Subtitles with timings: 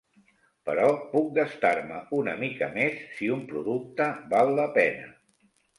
[0.69, 5.11] Però puc gastar-me una mica més si un producte val la pena.